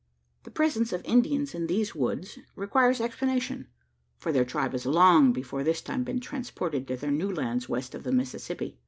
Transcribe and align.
The 0.45 0.49
presence 0.49 0.91
of 0.93 1.05
Indians 1.05 1.53
in 1.53 1.67
these 1.67 1.93
woods 1.93 2.39
requires 2.55 2.99
explanation 2.99 3.67
for 4.17 4.31
their 4.31 4.43
tribe 4.43 4.71
has 4.71 4.87
long 4.87 5.31
before 5.31 5.63
this 5.63 5.79
time 5.81 6.03
been 6.03 6.19
transported 6.19 6.87
to 6.87 6.97
their 6.97 7.11
new 7.11 7.31
lands 7.31 7.69
west 7.69 7.93
of 7.93 8.03
the 8.03 8.11
Mississippi. 8.11 8.79